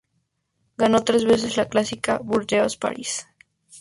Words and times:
Ganó 0.79 1.03
tres 1.03 1.25
veces 1.27 1.57
la 1.57 1.67
clásica 1.67 2.17
Burdeos-Paris. 2.23 3.27